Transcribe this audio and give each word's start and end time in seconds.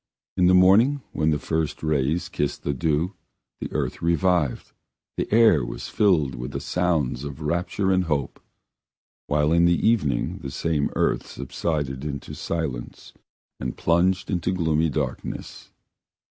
In 0.35 0.47
the 0.47 0.55
morning, 0.55 1.03
when 1.11 1.29
the 1.29 1.37
first 1.37 1.83
rays 1.83 2.27
kissed 2.27 2.63
the 2.63 2.73
dew, 2.73 3.13
the 3.59 3.71
earth 3.71 4.01
revived, 4.01 4.71
the 5.15 5.31
air 5.31 5.63
was 5.63 5.89
filled 5.89 6.33
with 6.33 6.53
the 6.53 6.59
sounds 6.59 7.23
of 7.23 7.39
rapture 7.41 7.91
and 7.91 8.05
hope; 8.05 8.39
while 9.27 9.53
in 9.53 9.65
the 9.65 9.87
evening 9.87 10.39
the 10.39 10.49
same 10.49 10.89
earth 10.95 11.27
subsided 11.27 12.03
into 12.03 12.33
silence 12.33 13.13
and 13.59 13.77
plunged 13.77 14.31
into 14.31 14.51
gloomy 14.51 14.89
darkness. 14.89 15.69